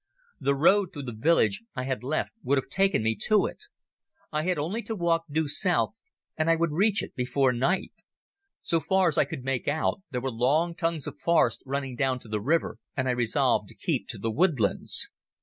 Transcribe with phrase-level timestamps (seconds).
[0.39, 3.59] The road through the village I had left would have taken me to it.
[4.31, 5.99] I had only to walk due south
[6.35, 7.93] and I would reach it before night.
[8.63, 12.17] So far as I could make out there were long tongues of forest running down
[12.21, 15.11] to the river, and I resolved to keep to the woodlands.